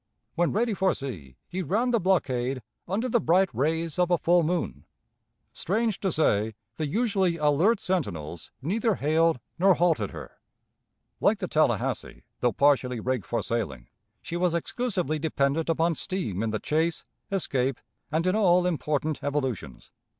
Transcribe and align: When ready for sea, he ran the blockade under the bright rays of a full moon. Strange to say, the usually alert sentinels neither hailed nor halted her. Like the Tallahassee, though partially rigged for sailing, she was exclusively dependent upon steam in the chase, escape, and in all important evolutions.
When 0.33 0.51
ready 0.51 0.73
for 0.73 0.95
sea, 0.95 1.35
he 1.47 1.61
ran 1.61 1.91
the 1.91 1.99
blockade 1.99 2.63
under 2.87 3.07
the 3.07 3.21
bright 3.21 3.53
rays 3.53 3.99
of 3.99 4.09
a 4.09 4.17
full 4.17 4.41
moon. 4.41 4.85
Strange 5.53 5.99
to 5.99 6.11
say, 6.11 6.55
the 6.77 6.87
usually 6.87 7.37
alert 7.37 7.79
sentinels 7.79 8.49
neither 8.63 8.95
hailed 8.95 9.39
nor 9.59 9.75
halted 9.75 10.09
her. 10.09 10.39
Like 11.19 11.37
the 11.37 11.47
Tallahassee, 11.47 12.23
though 12.39 12.51
partially 12.51 12.99
rigged 12.99 13.27
for 13.27 13.43
sailing, 13.43 13.89
she 14.23 14.35
was 14.35 14.55
exclusively 14.55 15.19
dependent 15.19 15.69
upon 15.69 15.93
steam 15.93 16.41
in 16.41 16.49
the 16.49 16.57
chase, 16.57 17.05
escape, 17.31 17.79
and 18.11 18.25
in 18.25 18.35
all 18.35 18.65
important 18.65 19.23
evolutions. 19.23 19.91